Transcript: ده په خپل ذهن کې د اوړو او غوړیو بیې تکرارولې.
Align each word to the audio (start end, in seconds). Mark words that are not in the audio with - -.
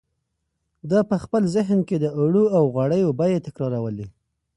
ده 0.89 0.99
په 1.09 1.15
خپل 1.23 1.43
ذهن 1.55 1.79
کې 1.87 1.95
د 1.99 2.05
اوړو 2.17 2.45
او 2.57 2.63
غوړیو 2.73 3.15
بیې 3.19 3.39
تکرارولې. 3.47 4.07